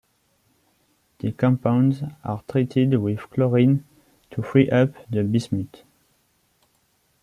The 1.19 1.31
compounds 1.31 2.01
are 2.23 2.41
treated 2.49 2.97
with 2.99 3.19
chlorine 3.29 3.85
to 4.31 4.41
free 4.41 4.67
up 4.71 4.93
the 5.11 5.23
bismuth. 5.23 5.83